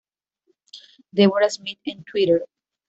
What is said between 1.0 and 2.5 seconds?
Deborah Smith en Twitter